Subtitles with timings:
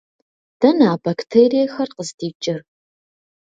[0.59, 2.59] Дэнэ а бактериехэр къыздикӏыр?